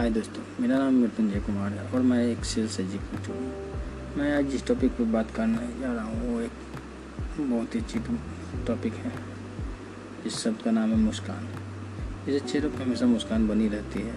[0.00, 4.46] हाय दोस्तों, मेरा नाम मृत्युंजय कुमार है और मैं एक सेल्स एग्जीक्यूटिव हूँ। मैं आज
[4.50, 6.50] जिस टॉपिक पर बात करने जा रहा हूँ। वो एक
[7.40, 7.98] बहुत ही अच्छी
[8.66, 9.12] टॉपिक है
[10.26, 11.48] इस शब्द का नाम है मुस्कान।
[12.26, 14.16] जैसे चेहरों पर हमेशा मुस्कान बनी रहती है।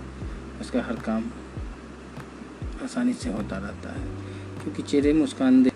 [0.62, 1.30] उसका हर काम
[2.84, 4.08] आसानी से होता रहता है,
[4.64, 5.72] क्योंकि चेहरे मुस्कान दे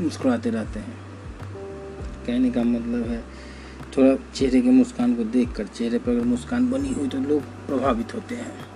[0.00, 0.98] मुस्कुराते रहते हैं।
[2.26, 3.24] कहने का मतलब है,
[3.96, 8.14] थोड़ा चेहरे के मुस्कान को देखकर, चेहरे पर अगर मुस्कान बनी हुई तो लोग प्रभावित
[8.14, 8.74] होते हैं।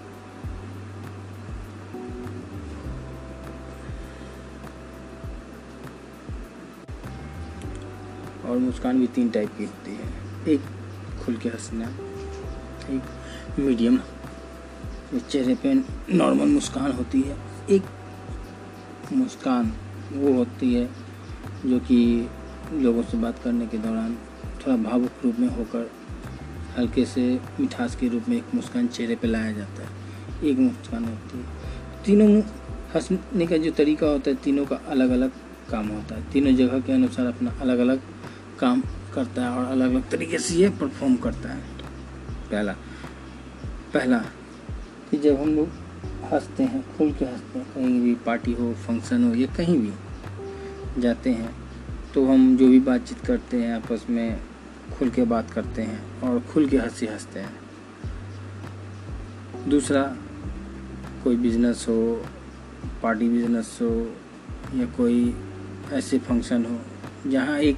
[8.51, 10.09] और मुस्कान भी तीन टाइप की होती है।
[10.49, 10.61] एक
[11.21, 11.89] खुल के हंसना,
[12.91, 13.99] एक मीडियम
[15.21, 15.75] चेहरे पे
[16.15, 17.37] नॉर्मल मुस्कान होती है।
[17.71, 17.83] एक
[19.13, 19.73] मुस्कान
[20.13, 20.89] वो होती है
[21.67, 22.29] जो कि
[22.75, 24.15] लोगों से बात करने के दौरान
[24.61, 25.91] थोड़ा भावुक रूप में होकर
[26.79, 27.23] हल्के से
[27.61, 31.45] मिठास के रूप में एक मुस्कान चेहरे पे लाया जाता है। एक मुस्कान होती है।
[32.05, 32.41] तीनों
[32.95, 35.33] हंसने का जो तरीका होता है, तीनों का अलग अलग
[35.71, 38.01] काम होता है। तीनों जगह के अनुसार अपना अलग अलग
[38.61, 38.83] काम
[39.15, 41.61] करता है और अलग अलग तरीके से ये परफॉर्म करता है।
[42.51, 42.73] पहला
[43.95, 44.19] पहला
[45.11, 45.69] कि जब हम लोग
[46.33, 51.01] हँसते हैं, खुल के हँसते हैं, कहीं भी पार्टी हो फ़ंक्शन हो, या कहीं भी
[51.01, 51.55] जाते हैं
[52.15, 54.41] तो हम जो भी बातचीत करते हैं, आपस में
[54.99, 57.59] खुल के बात करते हैं और खुल के हँसी हँसते हैं।
[59.69, 60.03] दूसरा,
[61.25, 62.25] कोई बिज़नेस हो
[63.03, 63.91] पार्टी बिज़नेस हो,
[64.75, 65.35] या कोई
[65.93, 66.79] ऐसे फ़ंक्शन हो,
[67.31, 67.77] जहाँ एक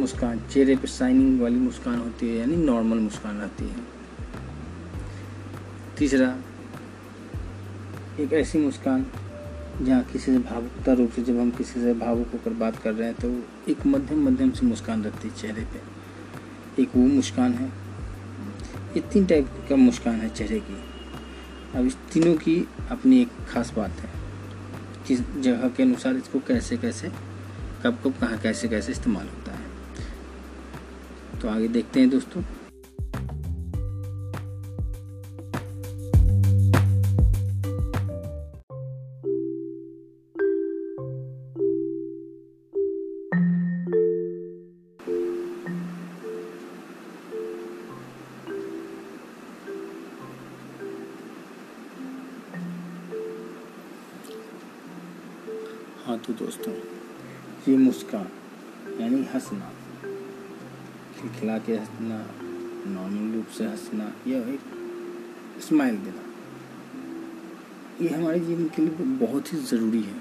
[0.00, 3.76] मुस्कान, चेहरे पे शाइनिंग वाली मुस्कान होती है, यानी नॉर्मल मुस्कान रहती है।
[5.98, 6.36] तीसरा,
[8.20, 9.06] एक ऐसी मुस्कान
[9.82, 13.08] जहाँ किसी से भावुकता रूप से जब हम किसी से भावुक होकर बात कर रहे
[13.08, 13.28] हैं तो
[13.70, 17.68] एक मध्यम मध्यम सी मुस्कान रहती है चेहरे पे। एक वो मुस्कान है।
[18.96, 20.76] ये तीन टाइप का मुस्कान है चेहरे की।
[21.74, 22.56] अब इस तीनों की
[22.90, 24.10] अपनी एक खास बात है।
[25.06, 27.10] किस जगह के अनुसार इसको कैसे कैसे
[27.84, 29.39] कब कब कहाँ कैसे कैसे इस्तेमाल है
[31.40, 32.42] तो आगे देखते हैं दोस्तों।
[56.04, 56.72] हाँ तो दोस्तों
[57.68, 58.30] ये मुस्कान
[59.00, 59.79] यानी हंसना।
[61.20, 62.18] खिलखिला के हंसना,
[62.88, 64.60] नॉर्मल रूप से हंसना, या एक
[65.60, 66.22] स्माइल देना।
[68.02, 70.14] ये हमारे जीवन के लिए बहुत ही ज़रूरी है,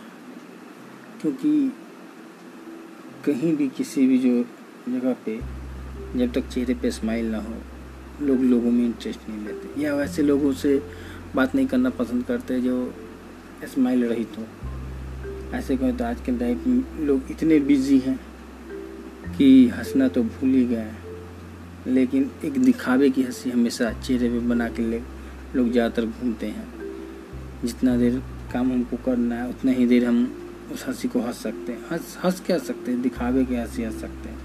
[1.21, 1.71] क्योंकि
[3.25, 4.43] कहीं भी किसी भी जो
[4.89, 5.39] जगह पे
[6.15, 7.55] जब तक चेहरे पे स्माइल ना हो,
[8.21, 10.81] लोग लोगों में इंटरेस्ट नहीं लेते या वैसे लोगों से
[11.35, 12.93] बात नहीं करना पसंद करते जो
[13.73, 14.45] स्माइल रहित हो।
[15.57, 16.63] ऐसे कहें तो आज के टाइप
[16.99, 18.19] लोग इतने बिज़ी हैं।
[19.39, 20.91] कि हंसना तो भूल ही गए
[21.87, 25.01] लेकिन एक दिखावे की हँसी हमेशा चेहरे पे बना के ले
[25.55, 26.67] लोग ज़्यादातर घूमते हैं।
[27.65, 28.21] जितना देर
[28.53, 30.41] काम हमको करना है, उतना ही देर हम
[30.73, 33.01] उस हँसी को हंस सकते हैं। हंस हंस क्या सकते हैं?
[33.01, 34.37] दिखावे की हँसी हंस सकते हैं।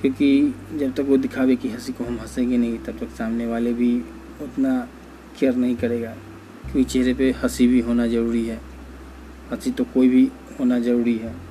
[0.00, 3.72] क्योंकि जब तक वो दिखावे की हँसी को हम हंसेंगे नहीं, तब तक सामने वाले
[3.72, 4.00] भी
[4.42, 4.88] उतना
[5.40, 6.10] केयर नहीं करेगा।
[6.62, 8.60] क्योंकि चेहरे पे हँसी भी होना ज़रूरी है।
[9.52, 10.30] हँसी तो कोई भी
[10.60, 11.49] होना ज़रूरी है।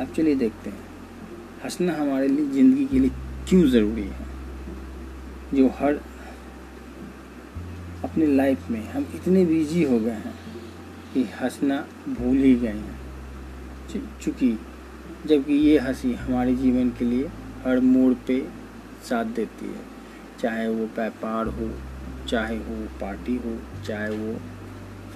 [0.00, 0.78] अब चलिए देखते हैं।
[1.64, 3.10] हंसना हमारे लिए, ज़िंदगी के लिए
[3.48, 4.26] क्यों ज़रूरी है?
[5.54, 6.00] जो हर
[8.04, 10.34] अपने लाइफ में हम इतने बिज़ी हो गए हैं
[11.14, 12.98] कि हंसना भूल ही गए हैं।
[14.22, 14.58] चूँकि
[15.26, 17.26] जबकि ये हँसी हमारे जीवन के लिए
[17.64, 18.48] हर मोड़ पे
[19.08, 19.80] साथ देती है।
[20.40, 21.70] चाहे वो व्यापार हो,
[22.28, 23.56] चाहे वो पार्टी हो,
[23.86, 24.34] चाहे वो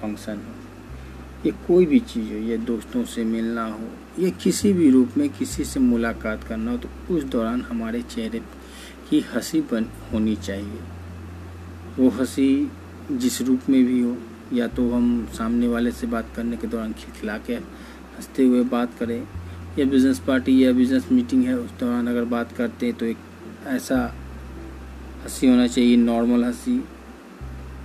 [0.01, 0.53] फ़ंक्शन हो।
[1.45, 3.87] ये कोई भी चीज़ हो, ये दोस्तों से मिलना हो
[4.19, 8.39] या किसी भी रूप में किसी से मुलाकात करना हो तो उस दौरान हमारे चेहरे
[9.09, 10.79] की हँसी बन, होनी चाहिए।
[11.99, 12.71] वो हँसी
[13.11, 14.17] जिस रूप में भी हो,
[14.53, 18.97] या तो हम सामने वाले से बात करने के दौरान खिलखिला के हँसते हुए बात
[18.99, 19.21] करें,
[19.79, 23.17] या बिज़नेस पार्टी या बिज़नेस मीटिंग है, उस दौरान अगर बात करते हैं तो एक
[23.67, 23.97] ऐसा
[25.23, 26.83] हँसी होना चाहिए नॉर्मल हँसी,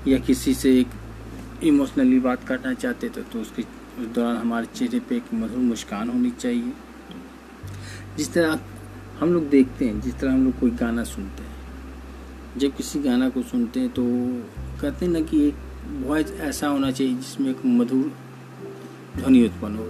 [0.08, 3.62] या किसी से एक इमोशनली बात करना चाहते थे तो उसके
[3.98, 6.72] उस दौरान हमारे चेहरे पे एक मधुर मुस्कान होनी चाहिए।
[8.16, 8.58] जिस तरह
[9.20, 11.54] हम लोग देखते हैं, जिस तरह हम लोग कोई गाना सुनते हैं।
[12.58, 14.04] जब किसी गाना को सुनते हैं तो
[14.80, 15.54] कहते हैं ना कि एक
[16.02, 18.12] वॉइस ऐसा होना चाहिए जिसमें एक मधुर
[19.16, 19.86] ध्वनि उत्पन्न हो,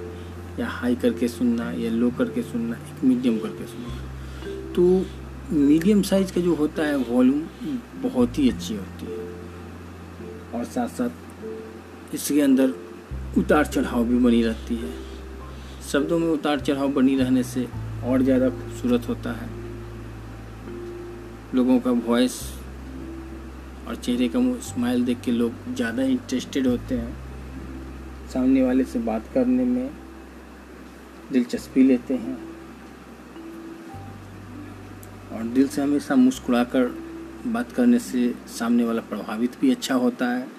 [0.59, 6.33] या हाई करके सुनना, या लो करके सुनना, एक मीडियम करके सुनना। तो मीडियम साइज़
[6.35, 7.43] का जो होता है वॉल्यूम
[8.03, 9.19] बहुत ही अच्छी होती है।
[10.55, 12.75] और साथ साथ इसके अंदर
[13.39, 14.93] उतार चढ़ाव भी बनी रहती है।
[15.93, 17.67] शब्दों में उतार चढ़ाव बनी रहने से
[18.05, 19.49] और ज़्यादा खूबसूरत होता है।
[21.55, 22.41] लोगों का वॉइस
[23.89, 27.15] और चेहरे का स्माइल देख के लोग ज़्यादा इंटरेस्टेड होते हैं।
[28.33, 29.91] सामने वाले से बात करने में
[31.33, 32.37] दिलचस्पी लेते हैं।
[35.33, 36.95] और दिल से हमेशा मुस्कुराकर
[37.47, 40.56] बात करने से सामने वाला प्रभावित भी अच्छा होता है।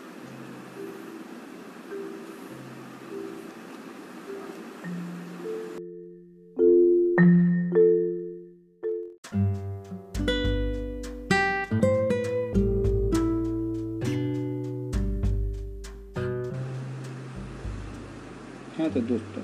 [18.97, 19.41] तो दोस्तों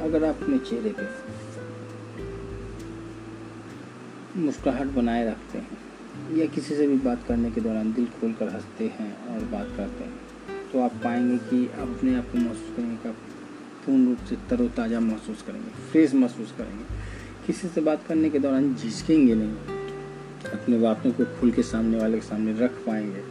[0.00, 1.04] अगर आप अपने चेहरे पे
[4.40, 5.78] मुस्कुराहट बनाए रखते हैं
[6.36, 9.72] या किसी से भी बात करने के दौरान दिल खोल कर हँसते हैं और बात
[9.76, 13.16] करते हैं तो आप पाएँगे कि अपने आप को महसूस करेंगे कि आप
[13.86, 16.84] पूर्ण रूप से तरोताज़ा महसूस करेंगे, फ्रेश महसूस करेंगे।
[17.46, 19.54] किसी से बात करने के दौरान झिझकेंगे नहीं,
[20.52, 23.22] अपने बातों को खुल के सामने वाले के सामने रख पाएँगे।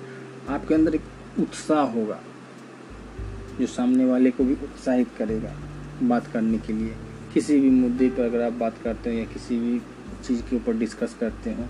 [0.49, 2.19] आपके अंदर एक उत्साह होगा
[3.59, 5.53] जो सामने वाले को भी उत्साहित करेगा
[6.03, 6.95] बात करने के लिए।
[7.33, 9.79] किसी भी मुद्दे पर अगर आप बात करते हो या किसी भी
[10.25, 11.65] चीज़ के ऊपर डिस्कस करते हो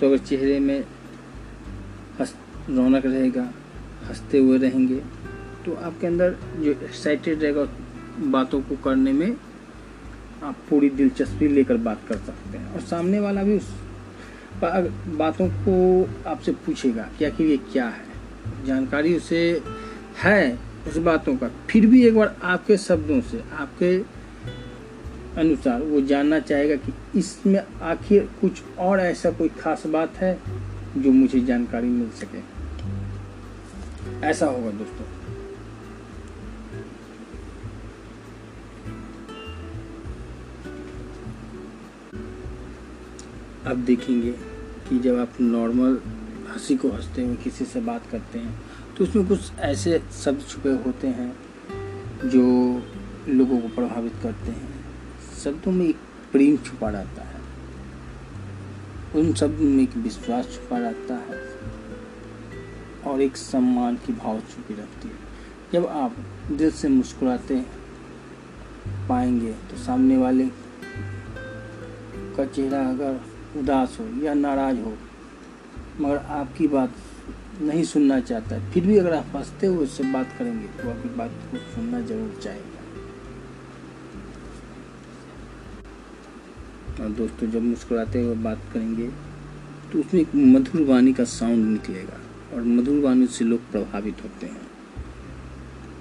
[0.00, 0.80] तो अगर चेहरे में
[2.20, 2.34] हंस,
[2.70, 3.50] रौनक रहेगा,
[4.04, 4.96] हँसते हुए रहेंगे
[5.64, 7.66] तो आपके अंदर जो एक्साइटेड रहेगा
[8.30, 9.36] बातों को करने में
[10.42, 13.74] आप पूरी दिलचस्पी लेकर बात कर सकते हैं। और सामने वाला भी उस
[14.62, 15.74] बातों को
[16.30, 18.04] आपसे पूछेगा कि आखिर ये क्या है?
[18.66, 19.62] जानकारी उसे
[20.22, 20.58] है
[20.88, 23.98] उस बातों का। फिर भी एक बार आपके शब्दों से, आपके
[25.40, 30.38] अनुसार वो जानना चाहेगा कि इसमें आखिर कुछ और ऐसा कोई खास बात है
[30.96, 32.56] जो मुझे जानकारी मिल सके।
[34.26, 35.04] ऐसा होगा दोस्तों।
[43.66, 44.32] अब देखेंगे
[44.88, 45.98] कि जब आप नॉर्मल
[46.48, 48.65] हँसी को हँसते हुए किसी से बात करते हैं
[48.96, 51.36] तो उसमें कुछ ऐसे शब्द छुपे होते हैं
[52.24, 52.42] जो
[53.28, 54.68] लोगों को प्रभावित करते हैं।
[55.44, 55.96] शब्दों में एक
[56.32, 57.40] प्रेम छुपा रहता है।
[59.14, 61.40] उन शब्दों में एक विश्वास छुपा रहता है
[63.06, 65.14] और एक सम्मान की भाव छुपी रहती है।
[65.72, 66.16] जब आप
[66.52, 67.64] दिल से मुस्कुराते
[69.08, 70.46] पाएँगे तो सामने वाले
[72.36, 73.20] का चेहरा अगर
[73.58, 74.96] उदास हो या नाराज़ हो,
[76.00, 76.92] मगर आपकी बात
[77.58, 81.08] नहीं सुनना चाहता। है फिर भी अगर आप हँसते हुए उससे बात करेंगे तो आपकी
[81.16, 82.74] बात को सुनना ज़रूर चाहेगा
[86.96, 89.08] और दोस्तों, जब मुस्कुराते हुए बात करेंगे
[89.92, 92.18] तो उसमें एक मधुर वाणी का साउंड निकलेगा,
[92.54, 94.60] और मधुर वाणी से लोग प्रभावित होते हैं।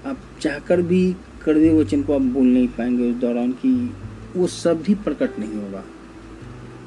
[0.06, 1.01] आप चाहकर भी
[1.44, 3.74] कड़वे वचन को आप बोल नहीं पाएँगे उस दौरान कि
[4.36, 5.84] वो शब्द ही प्रकट नहीं होगा।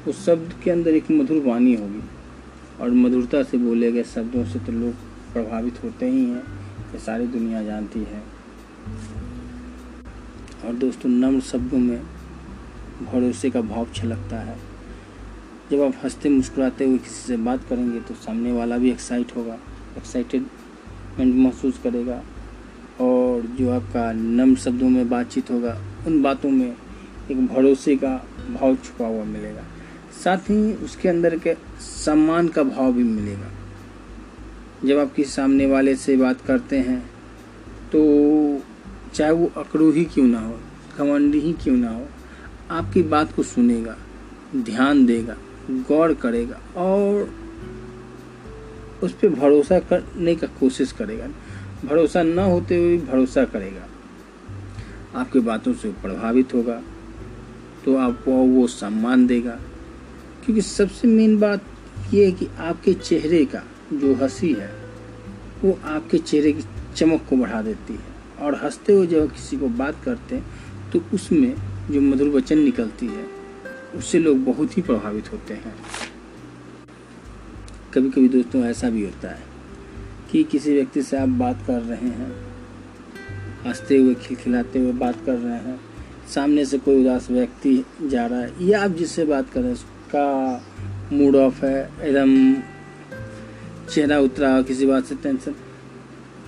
[0.07, 2.01] उस शब्द के अंदर एक मधुर वाणी होगी।
[2.81, 4.93] और मधुरता से बोले गए शब्दों से तो लोग
[5.33, 6.43] प्रभावित होते ही हैं,
[6.93, 8.23] ये सारी दुनिया जानती है।
[10.65, 12.01] और दोस्तों, नम्र शब्दों में
[13.03, 14.57] भरोसे का भाव छलकता है।
[15.71, 19.57] जब आप हँसते मुस्कुराते हुए किसी से बात करेंगे तो सामने वाला भी एक्साइट होगा
[19.97, 22.23] एक्साइटेडमेंट महसूस करेगा।
[23.01, 26.75] और जो आपका नम्र शब्दों में बातचीत होगा, उन बातों में
[27.31, 28.15] एक भरोसे का
[28.53, 29.63] भाव छुपा हुआ मिलेगा।
[30.19, 33.51] साथ ही उसके अंदर के सम्मान का भाव भी मिलेगा।
[34.85, 36.99] जब आप किसी सामने वाले से बात करते हैं
[37.91, 38.01] तो
[39.13, 40.59] चाहे वो अकड़ू ही क्यों ना हो
[40.97, 42.05] घमंडी ही क्यों ना हो,
[42.71, 43.95] आपकी बात को सुनेगा,
[44.55, 45.35] ध्यान देगा,
[45.69, 47.29] गौर करेगा और
[49.03, 51.27] उस पर भरोसा करने का कोशिश करेगा।
[51.85, 53.87] भरोसा न होते हुए भरोसा करेगा।
[55.15, 56.81] आपकी बातों से प्रभावित होगा
[57.85, 59.57] तो आपको वो सम्मान देगा।
[60.45, 61.63] क्योंकि सबसे मेन बात
[62.13, 64.71] ये है कि आपके चेहरे का जो हँसी है,
[65.63, 66.63] वो आपके चेहरे की
[66.95, 71.01] चमक को बढ़ा देती है। और हँसते हुए जब किसी को बात करते हैं तो
[71.13, 71.53] उसमें
[71.91, 73.25] जो मधुर वचन निकलती है,
[73.95, 75.75] उससे लोग बहुत ही प्रभावित होते हैं।
[77.93, 79.43] कभी कभी दोस्तों ऐसा भी होता है
[80.31, 82.31] कि किसी व्यक्ति से आप बात कर रहे हैं,
[83.65, 85.79] हँसते हुए, खिलखिलाते हुए बात कर रहे हैं,
[86.33, 89.77] सामने से कोई उदास व्यक्ति जा रहा है, या आप जिससे बात कर रहे हैं
[90.09, 90.63] का
[91.13, 92.53] मूड ऑफ़ है, एकदम
[93.89, 95.55] चेहरा उतरा, किसी बात से टेंशन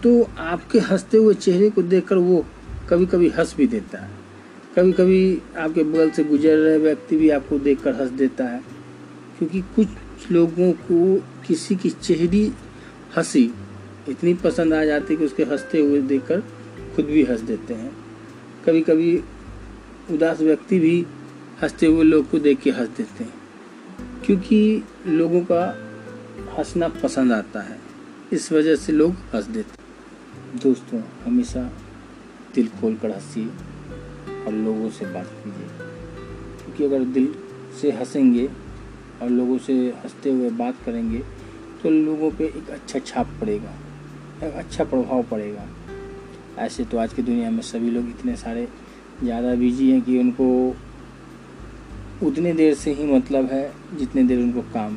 [0.03, 2.45] तो आपके हँसते हुए चेहरे को देखकर वो
[2.89, 4.09] कभी कभी हंस भी देता है।
[4.75, 8.61] कभी कभी आपके बगल से गुजर रहे व्यक्ति भी आपको देखकर हंस देता है,
[9.39, 11.15] क्योंकि कुछ लोगों को
[11.47, 12.51] किसी की चेहरी
[13.17, 13.43] हँसी
[14.09, 16.39] इतनी पसंद आ जाती है कि उसके हँसते हुए देखकर
[16.95, 17.91] खुद भी हंस देते हैं।
[18.65, 19.15] कभी कभी
[20.11, 21.05] उदास व्यक्ति भी
[21.61, 23.40] हँसते हुए लोग को देख के हंस देते हैं।
[24.25, 25.63] क्योंकि लोगों का
[26.57, 27.77] हंसना पसंद आता है।
[28.33, 31.61] इस वजह से लोग हंस देते दोस्तों, हमेशा
[32.55, 33.47] दिल खोल कर हंसिए
[34.45, 35.67] और लोगों से बात कीजिए।
[36.57, 37.33] क्योंकि अगर दिल
[37.81, 38.45] से हंसेंगे
[39.21, 39.73] और लोगों से
[40.03, 41.19] हँसते हुए बात करेंगे
[41.83, 43.73] तो लोगों पे एक अच्छा छाप पड़ेगा,
[44.43, 45.67] एक अच्छा प्रभाव पड़ेगा।
[46.59, 48.67] ऐसे तो आज की दुनिया में सभी लोग इतने सारे
[49.23, 50.47] ज़्यादा बिज़ी हैं कि उनको
[52.23, 53.63] उतने देर से ही मतलब है
[53.97, 54.95] जितने देर उनको काम